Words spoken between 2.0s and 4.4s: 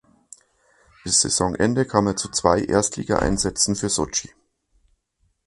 er zu zwei Erstligaeinsätzen für Sotschi.